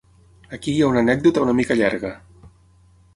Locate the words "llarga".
1.83-2.11